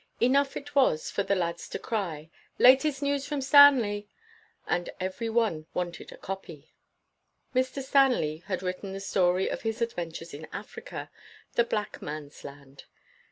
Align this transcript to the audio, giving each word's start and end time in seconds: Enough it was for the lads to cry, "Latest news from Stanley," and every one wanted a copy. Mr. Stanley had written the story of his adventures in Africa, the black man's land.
Enough 0.19 0.57
it 0.57 0.73
was 0.73 1.11
for 1.11 1.21
the 1.21 1.35
lads 1.35 1.69
to 1.69 1.77
cry, 1.77 2.31
"Latest 2.57 3.03
news 3.03 3.27
from 3.27 3.39
Stanley," 3.39 4.07
and 4.65 4.89
every 4.99 5.29
one 5.29 5.67
wanted 5.75 6.11
a 6.11 6.17
copy. 6.17 6.73
Mr. 7.53 7.83
Stanley 7.83 8.37
had 8.47 8.63
written 8.63 8.93
the 8.93 8.99
story 8.99 9.47
of 9.47 9.61
his 9.61 9.79
adventures 9.79 10.33
in 10.33 10.47
Africa, 10.51 11.11
the 11.53 11.63
black 11.63 12.01
man's 12.01 12.43
land. 12.43 12.85